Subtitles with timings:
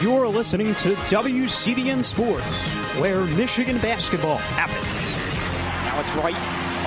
[0.00, 2.46] You're listening to WCBN Sports,
[2.96, 4.86] where Michigan basketball happens.
[5.84, 6.34] Now it's right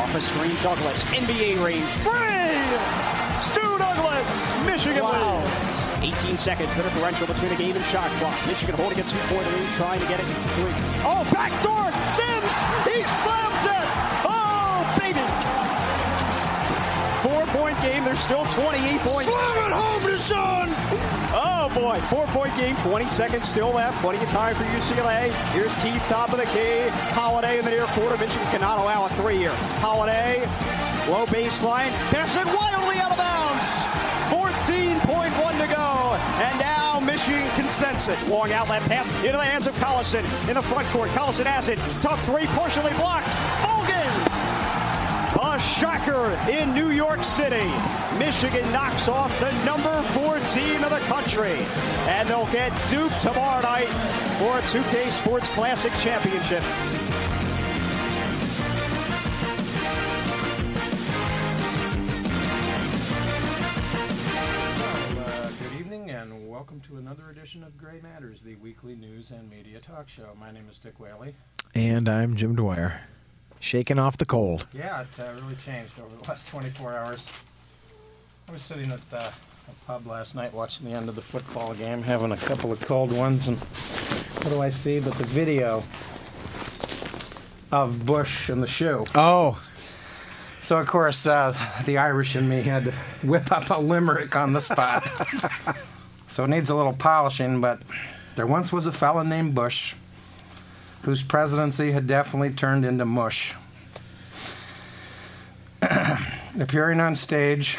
[0.02, 0.56] off a screen.
[0.64, 1.86] Douglass, NBA range.
[2.02, 2.58] Three!
[3.38, 6.16] Stu Douglass, Michigan wins.
[6.26, 8.34] 18 seconds, the differential between the game and shot clock.
[8.48, 10.76] Michigan holding a two-point lead, trying to get it to it.
[11.06, 11.94] Oh, backdoor!
[12.10, 12.54] Sims!
[12.90, 13.90] He slams it!
[14.26, 15.22] Oh, baby!
[17.22, 18.06] Four-point game.
[18.06, 19.30] There's still 28 points.
[19.30, 20.18] Slam it home to
[21.74, 21.84] Sean!
[21.84, 24.00] Boy, four-point game, 20 seconds still left.
[24.02, 25.32] Plenty of time for UCLA.
[25.52, 26.88] Here's Keith, top of the key.
[27.14, 28.18] Holiday in the near quarter.
[28.18, 29.54] Michigan cannot allow a three here.
[29.80, 30.40] Holiday,
[31.10, 34.04] low baseline, pass it wildly out of bounds.
[34.30, 38.22] 14.1 to go, and now Michigan can sense it.
[38.28, 41.10] Long outlet pass into the hands of Collison in the front court.
[41.12, 41.78] Collison has it.
[42.02, 43.28] Tough three, partially blocked.
[45.84, 47.72] Bogan a shocker in New York City.
[48.18, 51.66] Michigan knocks off the number four team of the country.
[52.08, 53.88] And they'll get Duke tomorrow night
[54.40, 56.64] for a 2K Sports Classic Championship.
[64.80, 69.32] Well, uh, good evening and welcome to another edition of Gray Matters, the weekly news
[69.32, 70.30] and media talk show.
[70.40, 71.36] My name is Dick Whaley.
[71.76, 73.02] And I'm Jim Dwyer.
[73.64, 74.68] Shaking off the cold.
[74.74, 77.32] Yeah, it uh, really changed over the last 24 hours.
[78.50, 79.32] I was sitting at uh,
[79.70, 82.82] a pub last night watching the end of the football game, having a couple of
[82.82, 85.82] cold ones, and what do I see but the video
[87.72, 89.06] of Bush and the shoe?
[89.16, 89.64] Oh,
[90.60, 92.92] So, of course, uh, the Irish in me had to
[93.26, 95.08] whip up a limerick on the spot.
[96.28, 97.82] so it needs a little polishing, but
[98.36, 99.96] there once was a fellow named Bush
[101.04, 103.54] whose presidency had definitely turned into mush.
[106.60, 107.78] Appearing on stage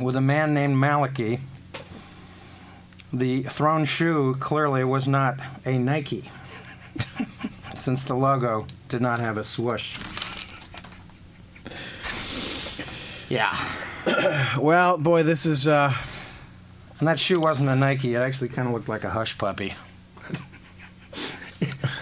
[0.00, 1.40] with a man named Maliki,
[3.12, 6.30] the thrown shoe clearly was not a Nike,
[7.74, 9.98] since the logo did not have a swoosh.
[13.28, 13.56] Yeah.
[14.58, 15.94] well, boy, this is uh,
[16.98, 18.14] And that shoe wasn't a Nike.
[18.14, 19.74] It actually kind of looked like a hush puppy.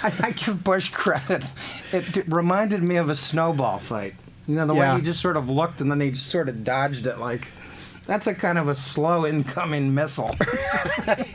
[0.03, 1.45] I, I give Bush credit.
[1.93, 4.15] It, reminded me of a snowball fight.
[4.49, 4.95] You know, the Yeah.
[4.95, 7.49] way he just sort of looked and then he just sort of dodged it like.
[8.07, 10.35] That's a kind of a slow incoming missile.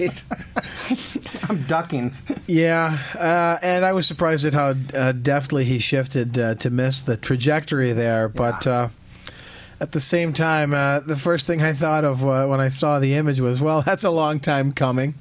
[1.49, 2.13] I'm ducking.
[2.47, 7.01] yeah, uh, and I was surprised at how uh, deftly he shifted uh, to miss
[7.01, 8.27] the trajectory there.
[8.27, 8.89] But uh,
[9.81, 12.99] at the same time, uh, the first thing I thought of uh, when I saw
[12.99, 15.15] the image was, well, that's a long time coming,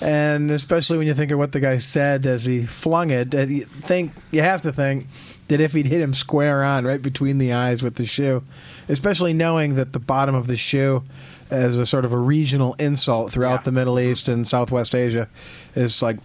[0.00, 3.40] and especially when you think of what the guy said as he flung it, uh,
[3.40, 5.06] you think you have to think
[5.48, 8.42] that if he'd hit him square on right between the eyes with the shoe,
[8.88, 11.02] especially knowing that the bottom of the shoe
[11.50, 13.62] as a sort of a regional insult throughout Yeah.
[13.64, 15.28] the Middle East and Southwest Asia
[15.74, 16.16] is like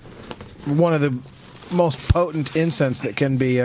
[0.66, 1.18] one of the
[1.76, 3.60] most potent incense that can be.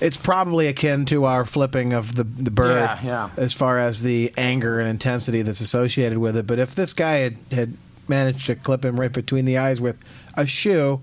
[0.00, 3.30] It's probably akin to our flipping of the the bird, Yeah, yeah.
[3.36, 6.46] as far as the anger and intensity that's associated with it.
[6.46, 7.76] But if this guy had, had
[8.06, 9.96] managed to clip him right between the eyes with
[10.34, 11.00] a shoe,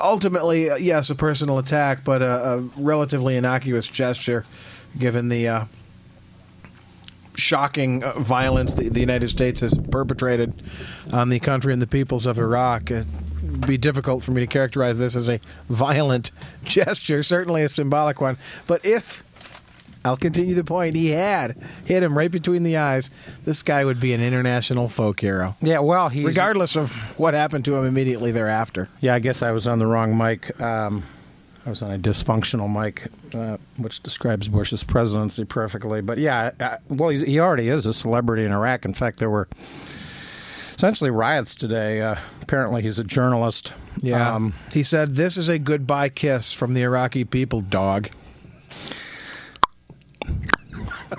[0.00, 4.44] ultimately, uh, yes, a personal attack, but a, a relatively innocuous gesture,
[4.98, 5.64] given the uh,
[7.36, 10.52] shocking uh, violence that the United States has perpetrated
[11.12, 12.90] on the country and the peoples of Iraq.
[13.66, 16.30] Be difficult for me to characterize this as a violent
[16.64, 18.36] gesture, certainly a symbolic one.
[18.66, 19.22] But if
[20.04, 20.96] I'll continue the point.
[20.96, 23.10] He had hit him right between the eyes.
[23.44, 26.24] This guy would be an international folk hero, Yeah, well, he's.
[26.24, 28.88] regardless of what happened to him immediately thereafter.
[29.02, 30.58] Yeah, I guess I was on the wrong mic.
[30.58, 31.02] Um,
[31.66, 36.00] I was on a dysfunctional mic, uh, which describes Bush's presidency perfectly.
[36.00, 38.86] But yeah, uh, well, he's, he already is a celebrity in Iraq.
[38.86, 39.48] In fact, there were
[40.80, 42.00] essentially riots today.
[42.00, 43.74] Uh, apparently, he's a journalist.
[44.00, 44.34] Yeah.
[44.34, 48.08] Um, he said, This is a goodbye kiss from the Iraqi people, dog.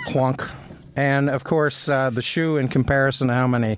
[0.08, 0.44] clunk.
[0.96, 3.78] And of course, uh, the shoe, in comparison to how many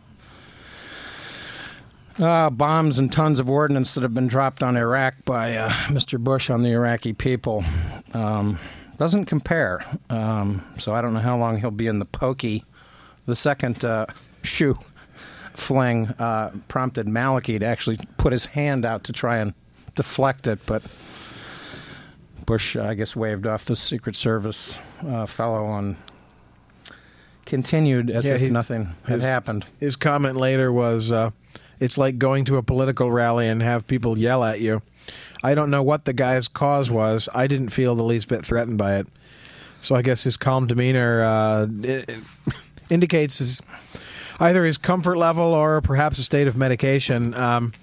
[2.18, 6.18] uh, bombs and tons of ordnance that have been dropped on Iraq by uh, Mr.
[6.18, 7.62] Bush on the Iraqi people,
[8.14, 8.58] um,
[8.98, 9.84] doesn't compare.
[10.10, 12.64] Um, so I don't know how long he'll be in the pokey.
[13.26, 14.06] The second uh,
[14.44, 14.78] shoe
[15.54, 19.54] fling uh, prompted Maliki to actually put his hand out to try and
[19.96, 20.82] deflect it, but
[22.46, 24.78] Bush, I guess, waved off the Secret Service
[25.08, 25.96] uh, fellow and
[27.46, 29.66] continued as Yeah, if he- nothing had his- happened.
[29.80, 31.32] His comment later was, uh,
[31.80, 34.82] It's like going to a political rally and have people yell at you.
[35.44, 37.28] I don't know what the guy's cause was.
[37.36, 39.08] I didn't feel the least bit threatened by it.
[39.82, 42.52] So I guess his calm demeanor uh, i- i-
[42.90, 43.62] indicates his
[44.40, 47.34] either his comfort level or perhaps a state of medication.
[47.34, 47.74] Um,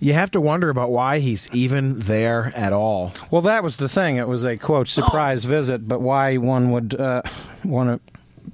[0.00, 3.12] you have to wonder about why he's even there at all.
[3.30, 4.16] Well, that was the thing.
[4.16, 7.22] It was a quote surprise visit, but why one would uh,
[7.64, 8.00] want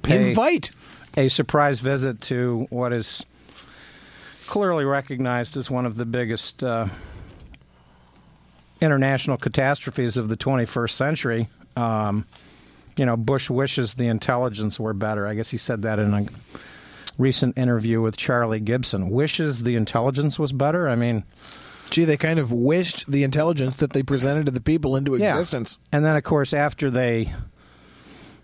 [0.02, 0.70] to Invite.
[1.16, 3.24] a surprise visit to what is
[4.46, 6.86] clearly recognized as one of the biggest uh,
[8.80, 11.48] international catastrophes of the 21st century.
[11.76, 12.26] Um,
[12.96, 15.26] you know, Bush wishes the intelligence were better.
[15.26, 16.26] I guess he said that in a
[17.18, 19.10] recent interview with Charlie Gibson.
[19.10, 20.88] Wishes the intelligence was better.
[20.88, 21.24] I mean,
[21.90, 25.32] Gee, they kind of wished the intelligence that they presented to the people into Yeah.
[25.32, 25.78] existence.
[25.92, 27.32] And then, of course, after they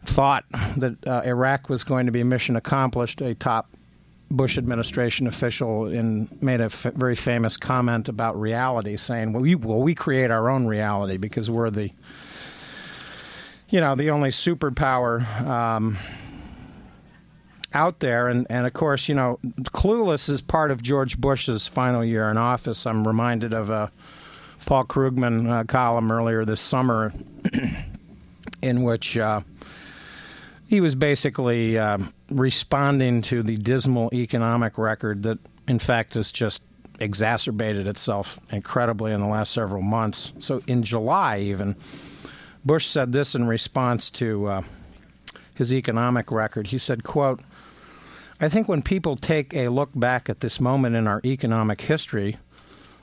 [0.05, 0.45] thought
[0.77, 3.69] that uh, Iraq was going to be mission accomplished, a top
[4.31, 9.57] Bush administration official in, made a f- very famous comment about reality, saying, "Well, we
[9.57, 11.91] well we create our own reality because we're the,
[13.71, 15.99] you know, the only superpower." Um,
[17.73, 22.05] out there, and, and of course, you know, Clueless is part of George Bush's final
[22.05, 22.87] year in office.
[22.87, 23.91] I'm reminded of a
[24.67, 27.13] Paul Krugman uh, column earlier this summer
[28.63, 29.41] in which uh,
[30.69, 35.39] he was basically um, responding to the dismal economic record that,
[35.69, 36.63] in fact, has just
[36.99, 40.33] exacerbated itself incredibly in the last several months.
[40.39, 41.77] So, in July, even,
[42.65, 44.63] Bush said this in response to uh,
[45.55, 46.67] his economic record.
[46.69, 47.41] He said, "quote."
[48.43, 52.39] I think when people take a look back at this moment in our economic history,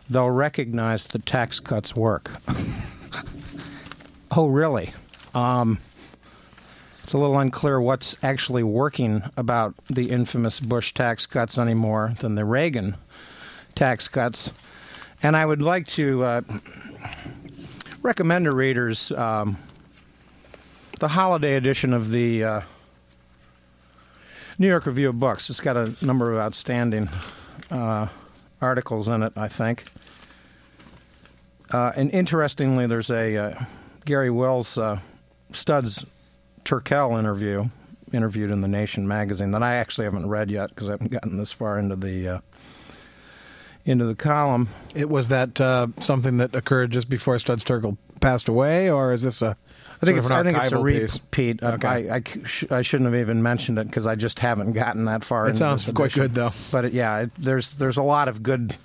[0.10, 2.32] they'll recognize the tax cuts work.
[4.32, 4.94] oh, really?
[5.36, 5.80] Um,
[7.04, 12.34] it's a little unclear what's actually working about the infamous Bush tax cuts anymore than
[12.34, 12.98] the Reagan
[13.76, 14.52] tax cuts.
[15.22, 16.42] And I would like to uh,
[18.02, 19.58] recommend to readers um,
[21.00, 22.44] the holiday edition of the.
[22.44, 22.62] Uh,
[24.60, 25.50] New York Review of Books.
[25.50, 27.10] It's got a number of outstanding
[27.70, 28.08] uh,
[28.60, 29.86] articles in it, I think.
[31.72, 33.64] Uh, and interestingly, there's a uh,
[34.06, 35.00] Garry Wills uh,
[35.52, 36.06] Studs
[36.64, 37.66] Terkel interview,
[38.14, 41.38] interviewed in the Nation magazine that I actually haven't read yet because I haven't gotten
[41.38, 42.40] this far into the uh,
[43.86, 44.70] into the column.
[44.96, 49.22] It was that uh, something that occurred just before Studs Terkel passed away, or is
[49.22, 49.56] this a?
[50.02, 51.64] I think it's I think it's a repeat.
[51.64, 51.88] Okay.
[52.10, 55.24] I, I sh- I shouldn't have even mentioned it because I just haven't gotten that
[55.26, 55.48] far.
[55.48, 56.52] It sounds quite good, though.
[56.72, 58.76] But it, yeah, it, there's there's a lot of good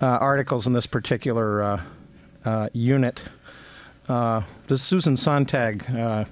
[0.00, 1.82] uh, articles in this particular uh,
[2.44, 3.24] uh, unit.
[4.08, 6.24] Uh, the Susan Sontag uh,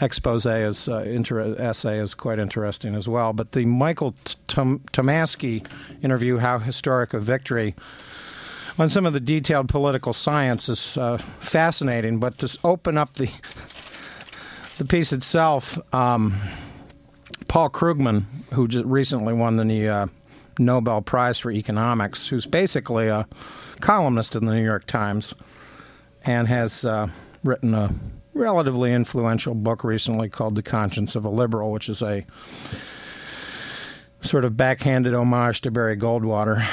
[0.00, 3.32] expose is uh, inter- essay is quite interesting as well.
[3.32, 4.14] But the Michael
[4.46, 5.66] Tom- Tomasky
[6.02, 7.74] interview, "How Historic a Victory."
[8.80, 13.30] On some of the detailed political science is uh, fascinating, but to open up the
[14.78, 16.40] the piece itself, um,
[17.46, 18.24] Paul Krugman,
[18.54, 20.06] who just recently won the uh,
[20.58, 23.28] Nobel Prize for Economics, who's basically a
[23.80, 25.34] columnist in the New York Times,
[26.24, 27.08] and has uh,
[27.44, 27.94] written a
[28.32, 32.24] relatively influential book recently called "The Conscience of a Liberal," which is a
[34.22, 36.66] sort of backhanded homage to Barry Goldwater.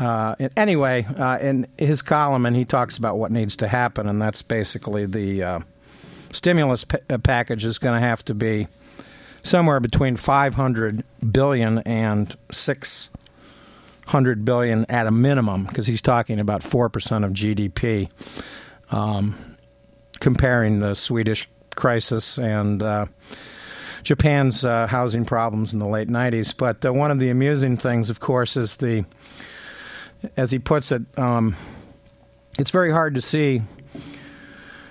[0.00, 4.20] Uh, anyway, uh, in his column, and he talks about what needs to happen, and
[4.20, 5.60] that's basically the uh,
[6.32, 8.66] stimulus uh, package is going to have to be
[9.42, 16.88] somewhere between 500 billion and 600 billion at a minimum, because he's talking about four
[16.88, 18.08] percent of GDP,
[18.90, 19.56] um,
[20.18, 21.46] comparing the Swedish
[21.76, 22.82] crisis and.
[22.82, 23.06] Uh,
[24.02, 26.54] Japan's uh, housing problems in the late 90s.
[26.56, 29.04] But one of the amusing things, of course, is the,
[30.36, 31.56] as he puts it, um,
[32.58, 33.62] it's very hard to see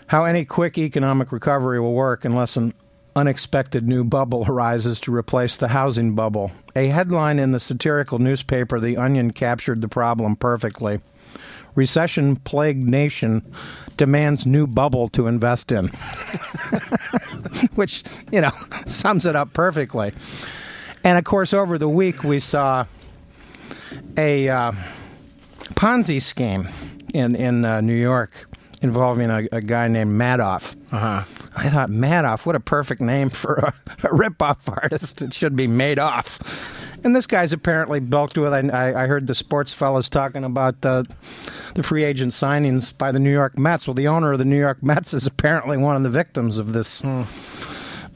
[0.08, 2.74] how any quick economic recovery will work unless an
[3.16, 6.52] unexpected new bubble arises to replace the housing bubble.
[6.76, 11.00] A headline in the satirical newspaper The Onion captured the problem perfectly.
[11.76, 13.54] Recession plagued nation
[13.98, 15.88] demands new bubble to invest in.
[17.76, 18.52] Which, you know,
[18.88, 20.12] sums it up perfectly.
[21.04, 22.86] And of course, over the week, we saw
[24.18, 24.72] a uh,
[25.76, 26.68] Ponzi scheme
[27.14, 28.48] in, in uh, New York
[28.82, 30.76] involving a, a guy named Madoff.
[30.92, 31.24] Uh huh.
[31.56, 33.74] I thought Madoff, what a perfect name for a,
[34.04, 35.22] a rip-off artist.
[35.22, 36.40] It should be made off.
[37.04, 38.54] And this guy's apparently bulked with.
[38.54, 41.06] I, I heard the sports fellas talking about the
[41.76, 43.88] the free agent signings by the New York Mets.
[43.88, 46.74] Well, the owner of the New York Mets is apparently one of the victims of
[46.74, 47.02] this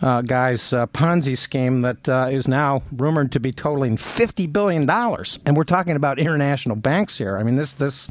[0.03, 4.85] uh, guy's uh, Ponzi scheme that uh, is now rumored to be totaling fifty billion
[4.85, 5.39] dollars.
[5.45, 7.37] And we're talking about international banks here.
[7.37, 8.09] I mean, this this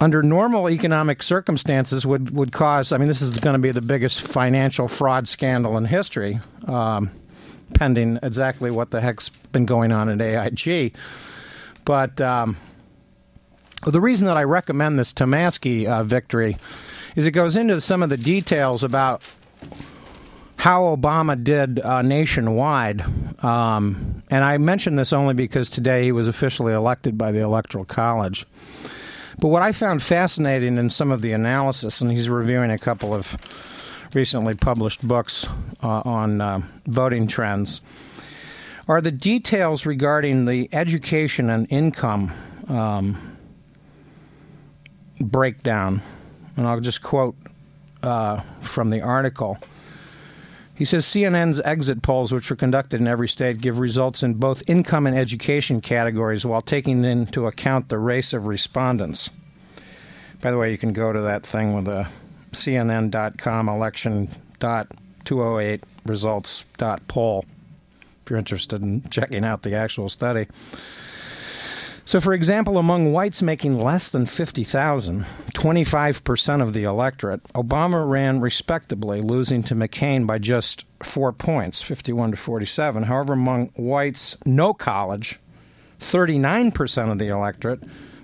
[0.00, 2.90] under normal economic circumstances would, would cause.
[2.90, 7.10] I mean, this is going to be the biggest financial fraud scandal in history, um,
[7.74, 10.94] pending exactly what the heck's been going on at AIG.
[11.84, 12.56] But um,
[13.86, 16.56] the reason that I recommend this Tomasky uh, victory
[17.14, 19.22] is it goes into some of the details about
[20.56, 23.02] how Obama did uh, nationwide.
[23.44, 27.84] Um, and I mention this only because today he was officially elected by the Electoral
[27.84, 28.46] College.
[29.40, 33.12] But what I found fascinating in some of the analysis, and he's reviewing a couple
[33.12, 33.36] of
[34.14, 35.48] recently published books
[35.82, 37.80] uh, on uh, voting trends,
[38.86, 42.32] are the details regarding the education and income
[42.68, 43.36] um,
[45.20, 46.02] breakdown.
[46.56, 47.34] And I'll just quote
[48.02, 49.58] uh, from the article.
[50.74, 54.68] He says CNN's exit polls, which were conducted in every state, give results in both
[54.68, 59.30] income and education categories while taking into account the race of respondents.
[60.40, 62.08] By the way, you can go to that thing with the
[62.52, 67.44] CNN.com election.208 results.poll
[68.24, 70.46] if you're interested in checking out the actual study.
[72.04, 75.24] So, for example, among whites making less than 50,000,
[75.62, 82.32] 25% of the electorate, Obama ran respectably, losing to McCain by just four points, 51
[82.32, 83.04] to 47.
[83.04, 85.38] However, among whites no college,
[86.00, 87.80] 39% of the electorate,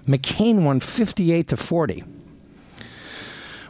[0.08, 2.02] McCain won 58 to 40.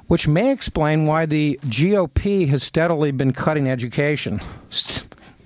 [0.06, 4.40] Which may explain why the GOP has steadily been cutting education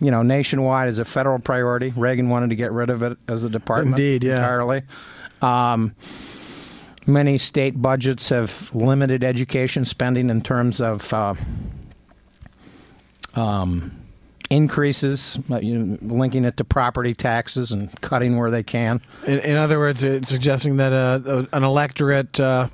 [0.00, 1.93] you know, nationwide as a federal priority.
[1.97, 4.35] Reagan wanted to get rid of it as a department Indeed, yeah.
[4.35, 4.83] entirely.
[5.41, 5.95] Um,
[7.06, 11.35] many state budgets have limited education spending in terms of uh,
[13.35, 13.90] um,
[14.50, 19.00] increases, uh, linking it to property taxes and cutting where they can.
[19.26, 22.68] In, in other words, it's suggesting that uh, an electorate uh,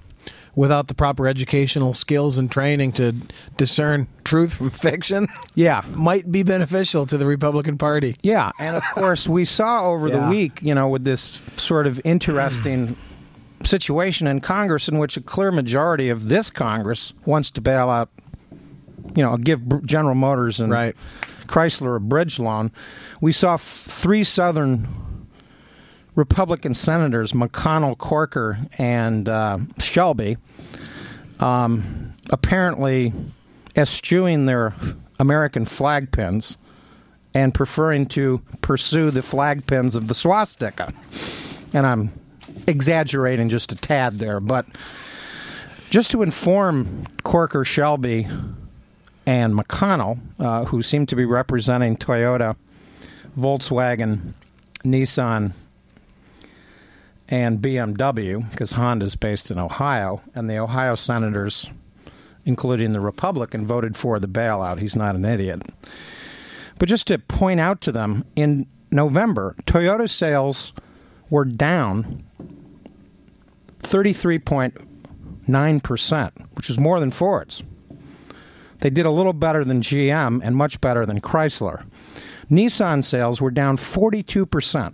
[0.56, 3.12] without the proper educational skills and training to
[3.56, 8.16] discern truth from fiction, yeah, might be beneficial to the Republican Party.
[8.22, 10.18] Yeah, and of course we saw over yeah.
[10.18, 12.96] the week, you know, with this sort of interesting
[13.64, 18.08] situation in Congress in which a clear majority of this Congress wants to bail out,
[19.14, 20.94] you know, give General Motors and right.
[21.46, 22.70] Chrysler a bridge loan.
[23.20, 24.86] We saw f- three Southern
[26.14, 30.36] Republican senators, McConnell, Corker, and uh, Shelby,
[31.40, 33.12] um, apparently
[33.76, 34.74] eschewing their
[35.18, 36.56] American flag pins
[37.34, 40.92] and preferring to pursue the flag pins of the swastika.
[41.72, 42.17] And I'm
[42.66, 44.66] exaggerating just a tad there, but
[45.90, 48.26] just to inform Corker, Shelby,
[49.26, 52.56] and McConnell, uh, who seem to be representing Toyota,
[53.38, 54.32] Volkswagen,
[54.84, 55.52] Nissan,
[57.28, 61.68] and BMW, because Honda's based in Ohio, and the Ohio senators,
[62.46, 64.78] including the Republican, voted for the bailout.
[64.78, 65.62] He's not an idiot.
[66.78, 70.72] But just to point out to them, in November, Toyota sales
[71.28, 72.22] were down
[73.90, 77.62] 33.9%, which is more than Ford's.
[78.80, 81.84] They did a little better than GM and much better than Chrysler.
[82.50, 84.92] Nissan sales were down 42%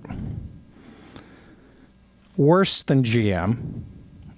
[2.37, 3.83] worse than GM,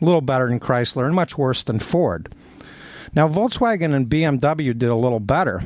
[0.01, 2.33] a little better than Chrysler, and much worse than Ford.
[3.15, 5.63] Now, Volkswagen and BMW did a little better,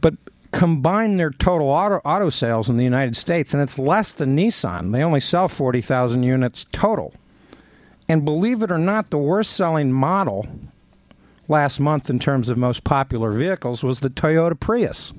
[0.00, 0.14] but
[0.50, 4.92] combine their total auto, auto sales in the United States, and it's less than Nissan.
[4.92, 7.14] They only sell 40,000 units total.
[8.08, 10.46] And believe it or not, the worst selling model
[11.48, 15.12] last month in terms of most popular vehicles was the Toyota Prius.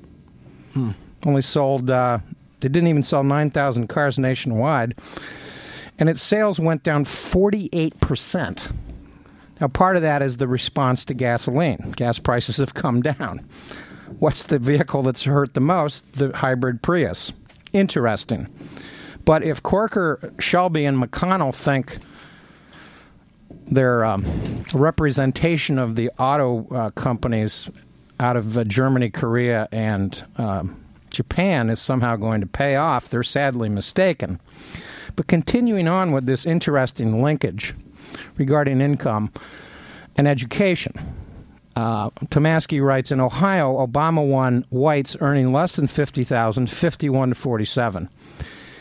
[0.74, 0.92] Hmm.
[1.24, 2.18] Only sold, uh,
[2.60, 4.94] they didn't even sell 9,000 cars nationwide
[5.98, 8.72] and its sales went down 48%.
[9.60, 11.92] Now, part of that is the response to gasoline.
[11.96, 13.44] Gas prices have come down.
[14.20, 16.10] What's the vehicle that's hurt the most?
[16.12, 17.32] The hybrid Prius.
[17.72, 18.46] Interesting.
[19.24, 21.98] But if Corker, Shelby, and McConnell think
[23.70, 24.24] their um,
[24.72, 27.68] representation of the auto uh, companies
[28.20, 33.22] out of uh, Germany, Korea, and um, Japan is somehow going to pay off, they're
[33.22, 34.40] sadly mistaken.
[35.16, 37.74] But continuing on with this interesting linkage
[38.36, 39.32] regarding income
[40.16, 40.92] and education.
[41.76, 48.08] Uh, Tomasky writes in Ohio, Obama won whites earning less than 50,000, 51 to 47.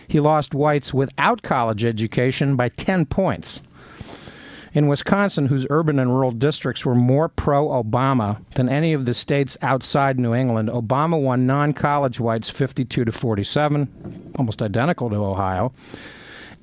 [0.08, 3.62] He lost whites without college education by 10 points.
[4.77, 9.13] In Wisconsin, whose urban and rural districts were more pro Obama than any of the
[9.15, 15.15] states outside New England, Obama won non college whites 52 to 47, almost identical to
[15.15, 15.74] Ohio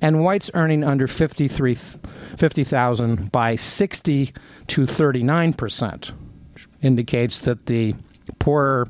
[0.01, 4.33] and whites earning under 53 50,000 by 60
[4.67, 6.13] to 39 percent.
[6.81, 7.95] Indicates that the
[8.39, 8.87] poorer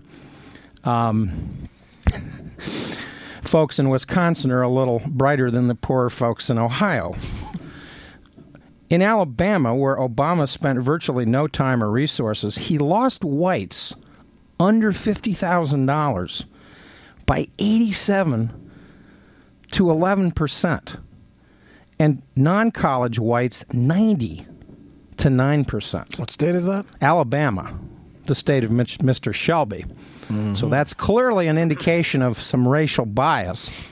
[0.84, 1.68] um,
[3.42, 7.16] folks in Wisconsin are a little brighter than the poorer folks in Ohio.
[8.90, 13.96] In Alabama, where Obama spent virtually no time or resources, he lost whites
[14.60, 16.46] under $50,000
[17.26, 18.72] by 87
[19.72, 20.98] to 11 percent,
[21.98, 24.46] and non-college whites 90
[25.18, 26.20] to 9 percent.
[26.20, 26.86] What state is that?
[27.02, 27.74] Alabama,
[28.26, 29.34] the state of Mr.
[29.34, 29.86] Shelby.
[30.28, 30.56] Mm-hmm.
[30.56, 33.92] So that's clearly an indication of some racial bias.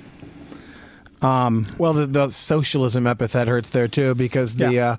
[1.24, 4.92] Um, well, the, the, socialism epithet hurts there too because the yeah.
[4.92, 4.96] uh,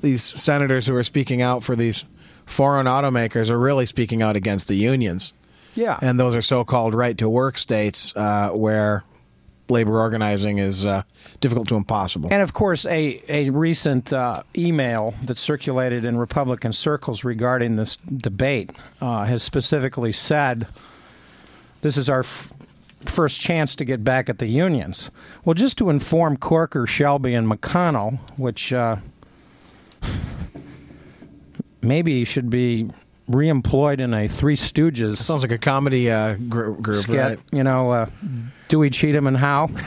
[0.00, 2.04] these senators who are speaking out for these
[2.46, 5.32] foreign automakers are really speaking out against the unions.
[5.76, 9.04] Yeah, and those are so-called right-to-work states uh, where
[9.70, 11.02] labor organizing is uh,
[11.40, 12.30] difficult to impossible.
[12.32, 17.96] And of course, a a recent uh, email that circulated in Republican circles regarding this
[17.98, 20.66] debate uh, has specifically said,
[21.82, 22.52] "This is our." F-
[23.06, 25.10] first chance to get back at the unions.
[25.44, 28.96] Well, just to inform Corker, Shelby, and McConnell, which uh,
[31.82, 32.90] maybe should be
[33.28, 35.18] reemployed in a Three Stooges.
[35.18, 37.38] Sounds like a comedy uh, gr- group, skit, right?
[37.52, 38.06] You know, uh,
[38.68, 39.68] Dewey, Cheatham, and How.
[39.76, 39.78] I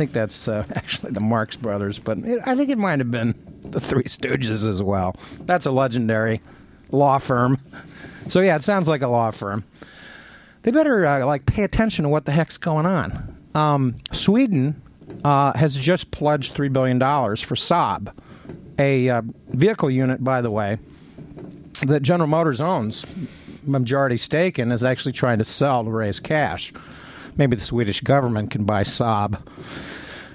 [0.00, 3.34] think that's uh, actually the Marx Brothers, but it, I think it might have been
[3.64, 5.16] the Three Stooges as well.
[5.40, 6.40] That's a legendary
[6.90, 7.58] law firm.
[8.28, 9.64] So yeah, it sounds like a law firm.
[10.62, 13.36] They better uh, like pay attention to what the heck's going on.
[13.54, 14.80] Um, Sweden
[15.24, 18.12] uh, has just pledged three billion dollars for Saab
[18.80, 20.78] a uh, vehicle unit, by the way,
[21.82, 23.04] that General Motors owns
[23.66, 26.72] majority stake in is actually trying to sell to raise cash.
[27.36, 29.38] Maybe the Swedish government can buy Saab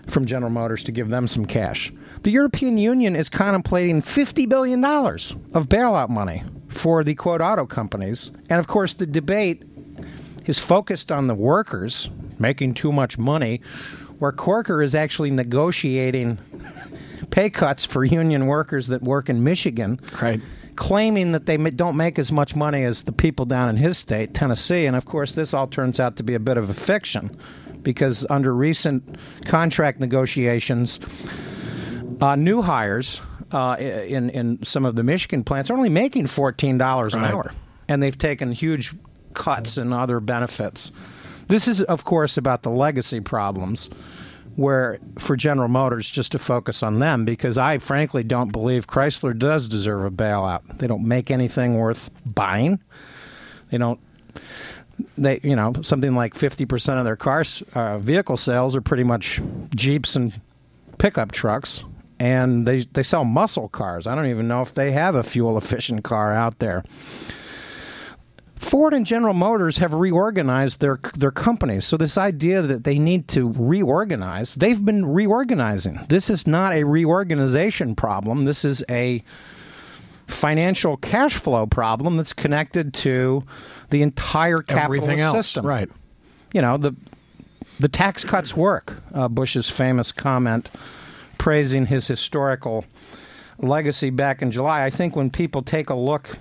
[0.07, 1.91] from General Motors to give them some cash.
[2.21, 8.31] The European Union is contemplating $50 billion of bailout money for the quote auto companies.
[8.49, 9.63] And of course, the debate
[10.49, 13.61] is focused on the workers making too much money,
[14.19, 16.37] where Corker is actually negotiating
[17.29, 19.99] pay cuts for union workers that work in Michigan.
[20.21, 20.41] Right.
[20.75, 24.33] Claiming that they don't make as much money as the people down in his state,
[24.33, 24.85] Tennessee.
[24.85, 27.37] And of course, this all turns out to be a bit of a fiction
[27.81, 30.99] because under recent contract negotiations,
[32.19, 37.13] uh, new hires uh, in, in some of the Michigan plants are only making $14
[37.13, 37.31] an right.
[37.33, 37.53] hour.
[37.87, 38.93] And they've taken huge
[39.35, 40.91] cuts and other benefits.
[41.47, 43.89] This is, of course, about the legacy problems
[44.55, 49.37] where for General Motors just to focus on them because I frankly don't believe Chrysler
[49.37, 50.79] does deserve a bailout.
[50.79, 52.79] They don't make anything worth buying.
[53.69, 53.99] They don't
[55.17, 59.41] they you know something like 50% of their cars uh, vehicle sales are pretty much
[59.75, 60.39] Jeeps and
[60.97, 61.83] pickup trucks
[62.19, 64.07] and they they sell muscle cars.
[64.07, 66.83] I don't even know if they have a fuel efficient car out there.
[68.65, 71.85] Ford and General Motors have reorganized their their companies.
[71.85, 75.99] So this idea that they need to reorganize, they've been reorganizing.
[76.09, 78.45] This is not a reorganization problem.
[78.45, 79.23] This is a
[80.25, 83.43] financial cash flow problem that's connected to
[83.91, 85.63] the entire capitalist system.
[85.63, 85.89] Right.
[86.51, 86.95] You know, the
[87.79, 88.95] the tax cuts work.
[89.13, 90.71] Uh, Bush's famous comment
[91.37, 92.83] praising his historical
[93.59, 94.83] legacy back in July.
[94.85, 96.35] I think when people take a look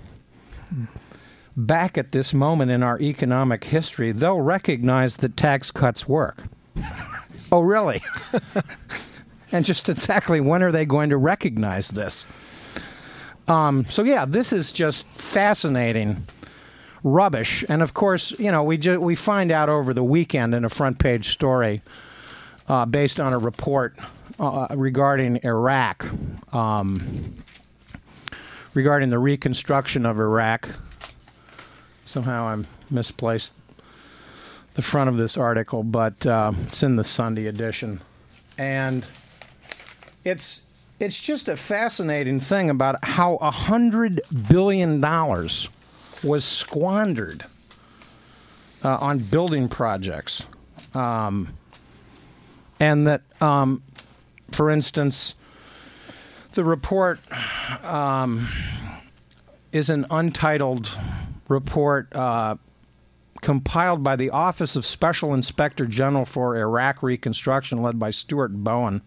[1.57, 6.43] back at this moment in our economic history, they'll recognize that tax cuts work.
[7.53, 8.03] oh, really?
[9.53, 12.27] and just exactly when are they going to recognize this?
[13.47, 16.25] Um, so, yeah, this is just fascinating
[17.03, 17.65] rubbish.
[17.69, 20.71] And of course, you know, we, ju- we find out over the weekend in a
[20.71, 21.83] front page story
[22.69, 23.95] uh, based on a report
[24.41, 26.07] uh, regarding Iraq.
[26.55, 27.35] Um,
[28.73, 30.69] regarding the reconstruction of Iraq
[32.05, 33.53] somehow I'm misplaced
[34.75, 38.01] the front of this article, but uh, it's in the Sunday edition,
[38.59, 39.07] and
[40.25, 40.63] it's
[41.01, 45.69] it's just a fascinating thing about how a hundred billion dollars
[46.23, 47.45] was squandered
[48.83, 50.45] uh, on building projects,
[50.95, 51.53] um,
[52.81, 53.83] and that, um,
[54.53, 55.35] for instance,
[56.53, 57.21] the report
[57.85, 58.49] um,
[59.73, 60.91] is an untitled
[61.49, 62.57] report uh,
[63.41, 69.03] compiled by the Office of Special Inspector General for Iraq Reconstruction, led by Stuart Bowen,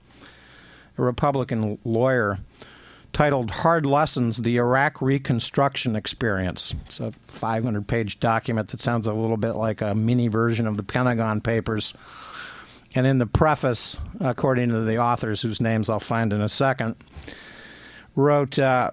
[0.97, 2.39] a Republican lawyer,
[3.13, 6.75] titled Hard Lessons The Iraq Reconstruction Experience.
[6.85, 10.77] It's a 500 page document that sounds a little bit like a mini version of
[10.77, 11.95] the Pentagon Papers.
[12.93, 16.95] And in the preface, according to the authors, whose names I'll find in a second,
[18.15, 18.91] wrote uh,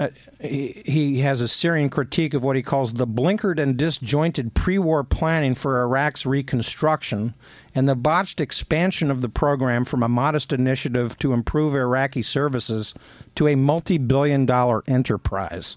[0.00, 0.08] uh,
[0.40, 4.78] he, he has a Syrian critique of what he calls the blinkered and disjointed pre
[4.78, 7.34] war planning for Iraq's reconstruction
[7.74, 12.94] and the botched expansion of the program from a modest initiative to improve Iraqi services
[13.34, 15.76] to a multi billion dollar enterprise.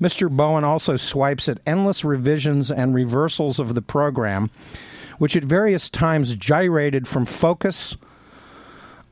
[0.00, 0.30] Mr.
[0.30, 4.50] Bowen also swipes at endless revisions and reversals of the program,
[5.18, 7.94] which at various times gyrated from focus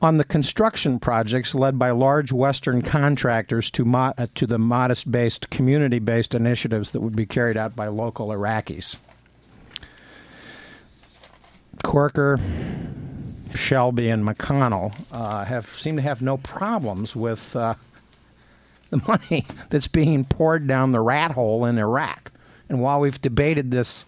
[0.03, 5.11] on the construction projects led by large Western contractors to, mo- uh, to the modest
[5.11, 8.97] based, community based initiatives that would be carried out by local Iraqis.
[11.83, 12.39] Corker,
[13.55, 17.75] Shelby, and McConnell uh, have seem to have no problems with uh,
[18.89, 22.31] the money that's being poured down the rat hole in Iraq.
[22.69, 24.05] And while we've debated this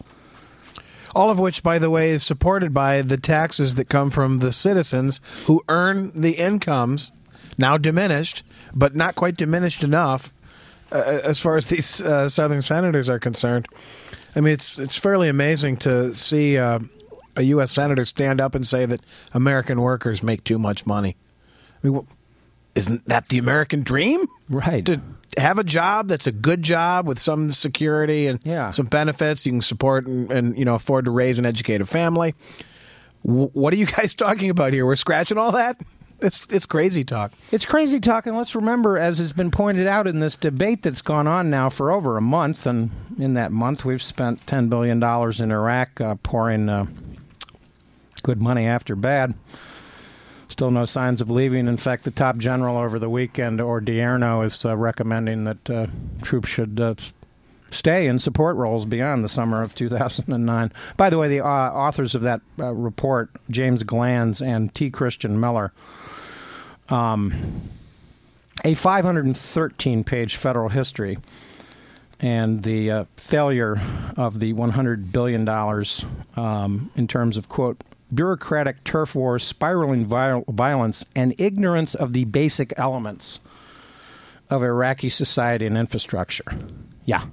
[1.16, 4.52] all of which, by the way, is supported by the taxes that come from the
[4.52, 7.10] citizens who earn the incomes,
[7.56, 8.42] now diminished,
[8.74, 10.30] but not quite diminished enough
[10.92, 13.66] uh, as far as these uh, Southern senators are concerned.
[14.36, 16.80] I mean, it's it's fairly amazing to see uh,
[17.34, 17.72] a U.S.
[17.72, 19.00] senator stand up and say that
[19.32, 21.16] American workers make too much money.
[21.82, 22.06] I mean, well,
[22.74, 24.26] isn't that the American dream?
[24.50, 24.84] Right.
[24.84, 25.00] To
[25.36, 28.70] have a job that's a good job with some security and yeah.
[28.70, 31.86] some benefits you can support and, and, you know afford to raise and educate a
[31.86, 32.34] family.
[33.24, 34.86] W- what are you guys talking about here?
[34.86, 35.80] We're scratching all that.
[36.20, 37.32] It's it's crazy talk.
[37.52, 41.02] It's crazy talk, and let's remember, as has been pointed out in this debate that's
[41.02, 44.98] gone on now for over a month, and in that month we've spent ten billion
[44.98, 46.86] dollars in Iraq, uh, pouring uh,
[48.22, 49.34] good money after bad.
[50.48, 51.66] Still no signs of leaving.
[51.66, 55.86] In fact, the top general over the weekend, Odierno, is uh, recommending that uh,
[56.22, 56.94] troops should uh,
[57.70, 60.72] stay in support roles beyond the summer of 2009.
[60.96, 64.90] By the way, the uh, authors of that uh, report, James Glanz and T.
[64.90, 65.72] Christian Miller,
[66.88, 67.62] um,
[68.64, 71.18] a 513 page federal history
[72.20, 73.78] and the uh, failure
[74.16, 75.46] of the $100 billion
[76.36, 82.72] um, in terms of, quote, bureaucratic turf wars, spiraling violence, and ignorance of the basic
[82.76, 83.40] elements
[84.50, 86.44] of Iraqi society and infrastructure.
[87.04, 87.26] Yeah.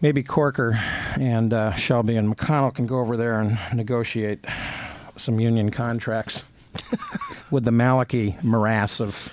[0.00, 0.80] Maybe Corker
[1.18, 4.44] and uh, Shelby and McConnell can go over there and negotiate
[5.16, 6.42] some union contracts
[7.50, 9.30] with the Maliki morass of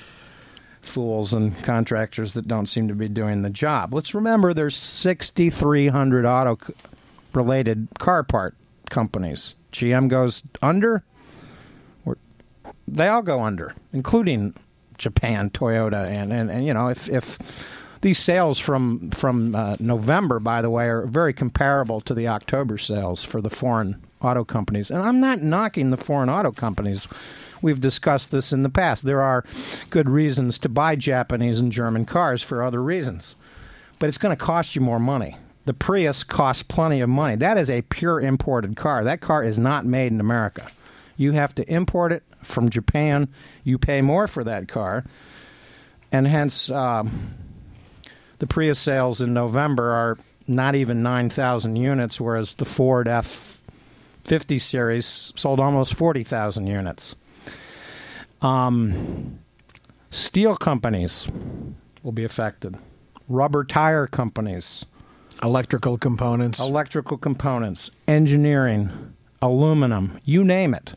[0.82, 3.94] fools and contractors that don't seem to be doing the job.
[3.94, 6.58] Let's remember there's 6,300 auto
[7.34, 8.56] related car part
[8.90, 11.04] companies GM goes under,
[12.88, 14.54] they all go under, including
[14.98, 17.38] Japan, Toyota, and, and, and you know if if
[18.02, 22.78] these sales from from uh, November, by the way, are very comparable to the October
[22.78, 24.90] sales for the foreign auto companies.
[24.90, 27.08] And I'm not knocking the foreign auto companies.
[27.62, 29.04] We've discussed this in the past.
[29.04, 29.44] There are
[29.90, 33.36] good reasons to buy Japanese and German cars for other reasons,
[34.00, 35.38] but it's going to cost you more money.
[35.68, 37.36] The Prius costs plenty of money.
[37.36, 39.04] That is a pure imported car.
[39.04, 40.66] That car is not made in America.
[41.18, 43.28] You have to import it from Japan.
[43.66, 45.04] You pay more for that car.
[46.10, 47.34] And hence, um,
[48.40, 53.60] the Prius sales in November are not even 9,000 units, whereas the Ford F
[54.24, 57.14] 50 series sold almost 40,000 units.
[58.42, 59.40] Um,
[60.12, 61.28] steel companies
[62.04, 62.78] will be affected,
[63.28, 64.86] rubber tire companies
[65.44, 68.90] electrical components, electrical components, engineering,
[69.42, 70.94] aluminum, you name it.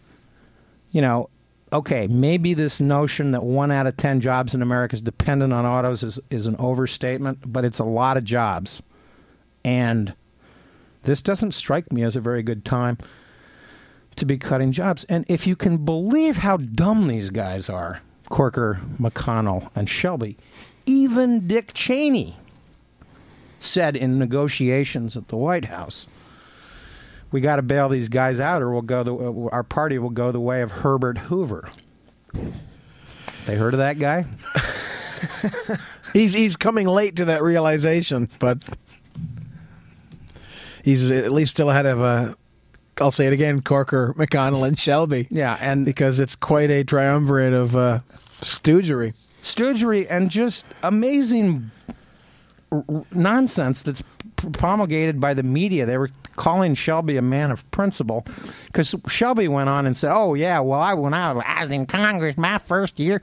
[0.92, 1.28] You know,
[1.72, 5.64] okay, maybe this notion that one out of 10 jobs in America is dependent on
[5.64, 8.82] autos is, is an overstatement, but it's a lot of jobs.
[9.64, 10.12] And
[11.02, 12.98] this doesn't strike me as a very good time
[14.16, 15.04] to be cutting jobs.
[15.04, 20.36] And if you can believe how dumb these guys are, Corker, McConnell, and Shelby,
[20.86, 22.36] even Dick Cheney
[23.60, 26.06] said in negotiations at the White House,
[27.30, 29.02] we got to bail these guys out, or we'll go.
[29.04, 31.68] The, uh, our party will go the way of Herbert Hoover.
[33.46, 34.24] They heard of that guy?
[36.12, 38.58] he's he's coming late to that realization, but
[40.82, 42.34] he's at least still ahead of uh,
[43.00, 45.26] I'll say it again, Corker, McConnell, and Shelby.
[45.30, 48.00] Yeah, and because it's quite a triumvirate of uh,
[48.40, 51.70] stoogery, stoogery, and just amazing
[53.12, 54.02] nonsense that's
[54.36, 55.86] promulgated by the media.
[55.86, 58.24] They were calling Shelby a man of principle
[58.66, 62.36] because Shelby went on and said, "Oh yeah, well I when I was in Congress
[62.36, 63.20] my first year."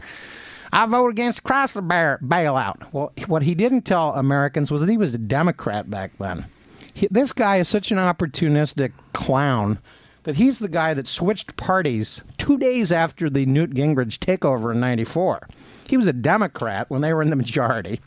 [0.73, 2.91] I voted against Chrysler bailout.
[2.91, 6.45] Well, what he didn't tell Americans was that he was a Democrat back then.
[6.93, 9.79] He, this guy is such an opportunistic clown
[10.23, 14.79] that he's the guy that switched parties two days after the Newt Gingrich takeover in
[14.81, 15.47] 94.
[15.87, 18.01] He was a Democrat when they were in the majority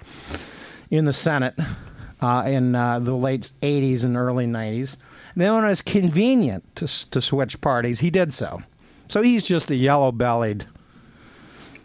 [0.90, 1.54] in the Senate
[2.20, 4.96] uh, in uh, the late 80s and early 90s.
[5.34, 8.62] And then when it was convenient to, to switch parties, he did so.
[9.08, 10.66] So he's just a yellow bellied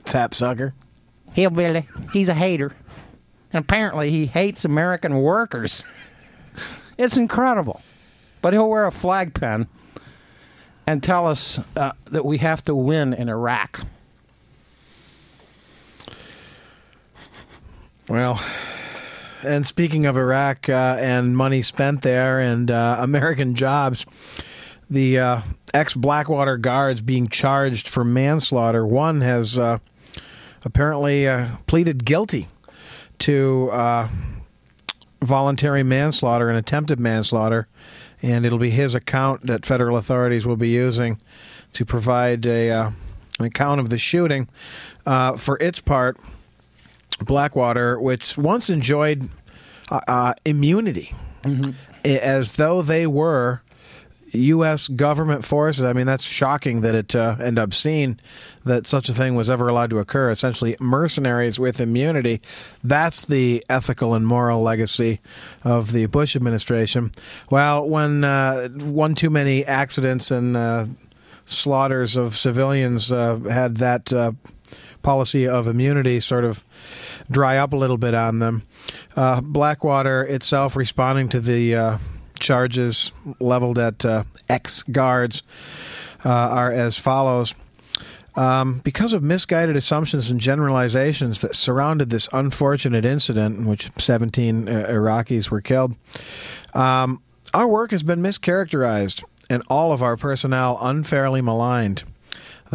[0.06, 0.74] Sapsucker.
[1.34, 1.88] hillbilly.
[2.12, 2.76] He's a hater.
[3.54, 5.84] And apparently he hates American workers.
[6.98, 7.82] It's incredible.
[8.42, 9.68] But he'll wear a flag pin
[10.88, 13.82] and tell us uh, that we have to win in Iraq.
[18.08, 18.40] Well,
[19.46, 24.06] and speaking of Iraq uh, and money spent there and uh, American jobs,
[24.90, 25.42] the uh,
[25.74, 28.86] ex Blackwater guards being charged for manslaughter.
[28.86, 29.80] One has uh,
[30.64, 32.48] apparently uh, pleaded guilty
[33.20, 34.10] to uh,
[35.22, 37.68] voluntary manslaughter and attempted manslaughter,
[38.22, 41.20] and it'll be his account that federal authorities will be using
[41.74, 42.94] to provide a,
[43.40, 44.48] an account of the shooting.
[45.06, 46.18] For its part,
[47.20, 49.30] Blackwater, which once enjoyed
[49.90, 51.14] uh, uh, immunity,
[51.46, 53.62] i- as though they were
[54.32, 54.90] U.S.
[54.90, 55.86] government forces.
[55.86, 58.20] I mean, that's shocking that it uh, ended up seen
[58.66, 60.30] that such a thing was ever allowed to occur.
[60.30, 62.42] Essentially, mercenaries with immunity.
[62.84, 65.22] That's the ethical and moral legacy
[65.64, 67.12] of the Bush administration.
[67.50, 70.88] Well, when uh, one too many accidents and uh,
[71.46, 74.32] slaughters of civilians uh, had that uh,
[75.02, 76.64] policy of immunity sort of
[77.30, 78.64] dry up a little bit on them.
[79.16, 81.98] Uh, Blackwater itself responding to the uh,
[82.40, 85.44] charges leveled at uh, ex guards
[86.24, 87.54] uh, are as follows.
[88.36, 94.68] Um, because of misguided assumptions and generalizations that surrounded this unfortunate incident in which 17
[94.68, 95.96] uh, Iraqis were killed,
[96.74, 97.22] um,
[97.54, 102.04] our work has been mischaracterized and all of our personnel unfairly maligned.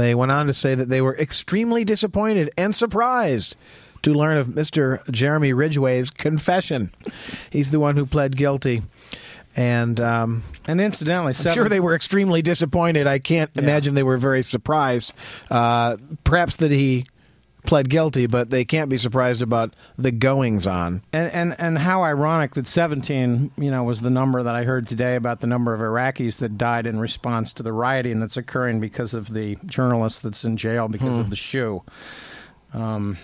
[0.00, 3.56] They went on to say that they were extremely disappointed and surprised
[4.02, 5.08] to learn of Mr.
[5.10, 6.90] Jeremy Ridgeway's confession.
[7.50, 8.82] He's the one who pled guilty.
[9.56, 13.06] And um, And incidentally, I'm seven, sure they were extremely disappointed.
[13.06, 13.62] I can't Yeah.
[13.62, 15.12] imagine they were very surprised.
[15.50, 17.04] Uh, perhaps that he
[17.64, 21.02] pled guilty, but they can't be surprised about the goings on.
[21.12, 24.86] And, and and how ironic that 17, you know, was the number that I heard
[24.86, 28.80] today about the number of Iraqis that died in response to the rioting that's occurring
[28.80, 31.82] because of the journalist that's in jail because of the shoe.
[32.74, 33.18] Um,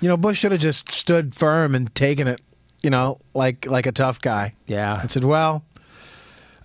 [0.00, 2.40] You know, Bush should have just stood firm and taken it,
[2.82, 4.54] you know, like like a tough guy.
[4.66, 5.00] Yeah.
[5.00, 5.62] and said, "Well,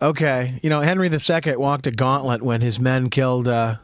[0.01, 3.75] okay." You know, Henry II walked a gauntlet when his men killed uh,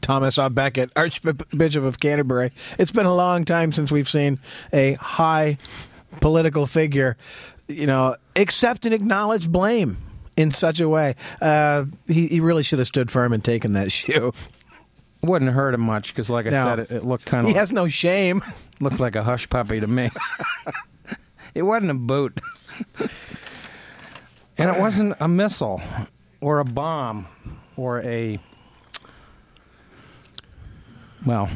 [0.00, 0.50] Thomas A.
[0.50, 2.52] Becket, Archbishop of Canterbury.
[2.78, 4.38] It's been a long time since we've seen
[4.72, 5.58] a high
[6.20, 7.16] political figure,
[7.68, 9.96] you know, accept and acknowledge blame
[10.36, 11.14] in such a way.
[11.40, 14.32] Uh, he, he really should have stood firm and taken that shoe.
[15.22, 16.64] Wouldn't hurt him much because, like I No.
[16.64, 17.46] said, it, it looked kind of.
[17.48, 18.42] He of has no shame.
[18.80, 20.10] looked like a hush puppy to me.
[21.54, 22.40] it wasn't a boot,
[24.58, 25.82] and it wasn't a missile
[26.40, 27.26] or a bomb
[27.76, 28.38] or a.
[31.26, 31.48] Well,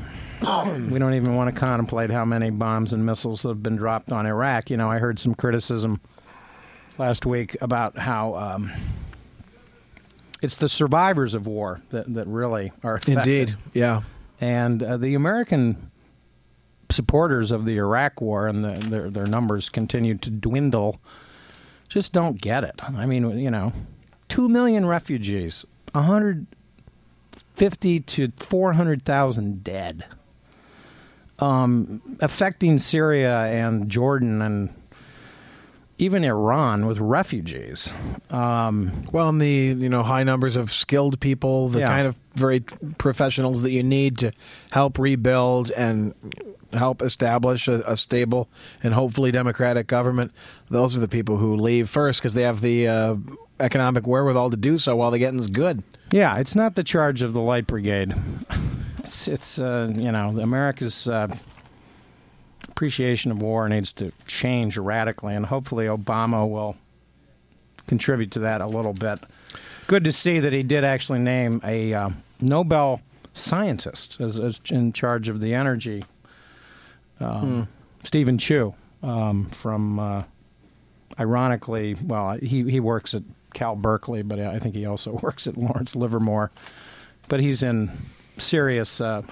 [0.90, 4.26] we don't even want to contemplate how many bombs and missiles have been dropped on
[4.26, 4.70] Iraq.
[4.70, 6.00] You know, I heard some criticism
[6.98, 8.70] last week about how um,
[10.42, 13.18] it's the survivors of war that, that really are affected.
[13.18, 14.02] Indeed, yeah.
[14.40, 15.90] And uh, the American
[16.90, 21.00] supporters of the Iraq War and the, their their numbers continue to dwindle.
[21.88, 22.82] Just don't get it.
[22.84, 23.72] I mean, you know,
[24.28, 26.46] two million refugees, hundred
[27.54, 30.04] fifty to four hundred thousand dead,
[31.38, 34.70] um, affecting Syria and Jordan and
[35.98, 37.88] even Iran with refugees.
[38.30, 41.88] Um, Well, and the you know high numbers of skilled people, the Yeah.
[41.88, 42.60] kind of very
[42.98, 44.32] professionals that you need to
[44.70, 46.14] help rebuild and
[46.72, 48.48] help establish a, a stable
[48.82, 50.32] and hopefully democratic government.
[50.68, 53.14] Those are the people who leave first because they have the uh,
[53.60, 55.82] economic wherewithal to do so while the getting's good.
[56.10, 58.14] Yeah, it's not the charge of the light brigade.
[58.98, 61.34] It's it's uh, you know America's uh,
[62.68, 66.76] appreciation of war needs to change radically, and hopefully Obama will
[67.86, 69.18] contribute to that a little bit.
[69.86, 73.00] Good to see that he did actually name a uh, Nobel
[73.34, 76.04] scientist as, as in charge of the energy.
[77.20, 77.68] Um,
[78.02, 80.22] Steven Chu um, from, uh,
[81.18, 83.22] ironically, well, he he works at
[83.54, 86.50] Cal Berkeley, but I think he also works at Lawrence Livermore.
[87.28, 87.90] But he's in
[88.36, 89.22] serious uh,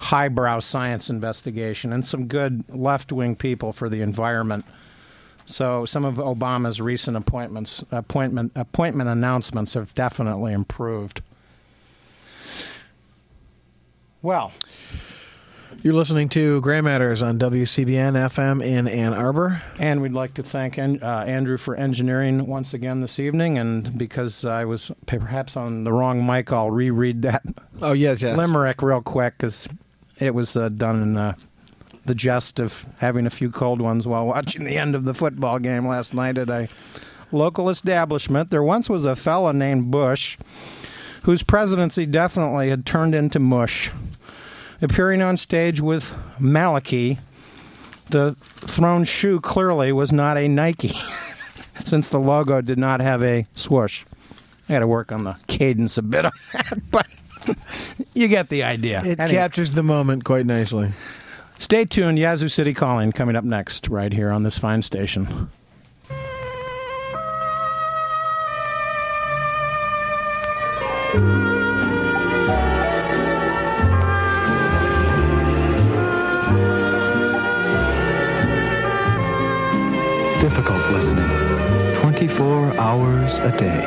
[0.00, 4.64] highbrow science investigation and some good left wing people for the environment
[5.46, 11.22] So some of Obama's recent appointments, appointment, appointment announcements have definitely improved.
[14.20, 14.52] Well,
[15.82, 19.62] You're listening to Gray Matters on WCBN FM in Ann Arbor.
[19.78, 23.58] and we'd like to thank En- uh, Andrew for engineering once again this evening.
[23.58, 27.42] And because I was perhaps on the wrong mic, I'll reread that
[27.80, 28.36] Oh yes, yes.
[28.36, 29.68] limerick real quick because
[30.18, 31.34] it was uh, done in uh,
[32.06, 35.60] the jest of having a few cold ones while watching the end of the football
[35.60, 36.68] game last night at a
[37.30, 38.50] local establishment.
[38.50, 40.38] There once was a fellow named Bush
[41.22, 43.92] whose presidency definitely had turned into mush.
[44.80, 47.18] Appearing on stage with Maliki,
[48.10, 50.96] the thrown shoe clearly was not a Nike,
[51.84, 54.04] since the logo did not have a swoosh.
[54.68, 57.06] I got to work on the cadence a bit on that, but
[58.14, 59.02] you get the idea.
[59.04, 60.92] It Anyway, captures the moment quite nicely.
[61.58, 62.18] stay tuned.
[62.18, 65.50] Yazoo City Calling coming up next, right here on this fine station.
[82.48, 83.84] 24 hours a day.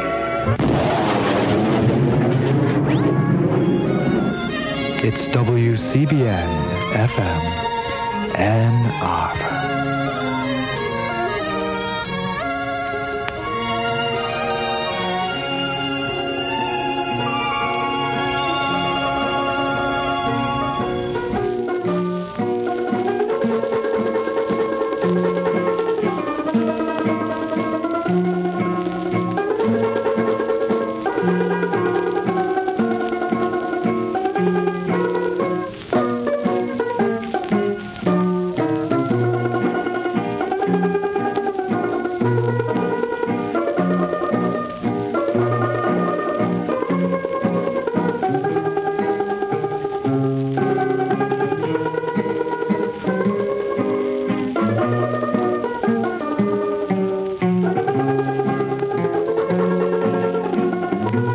[5.04, 6.52] It's WCBN
[6.93, 9.61] FM, Ann Arbor.